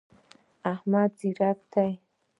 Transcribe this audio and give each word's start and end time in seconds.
احمد 0.71 1.09
ځیرک 1.19 1.59
دی. 1.73 1.91